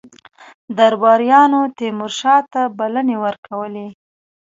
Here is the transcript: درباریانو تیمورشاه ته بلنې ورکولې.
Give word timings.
درباریانو 0.77 1.61
تیمورشاه 1.77 2.39
ته 2.51 2.61
بلنې 2.77 3.15
ورکولې. 3.25 3.87